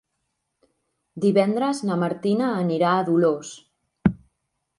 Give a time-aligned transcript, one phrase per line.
[1.27, 3.53] Divendres na Martina anirà a Dolors.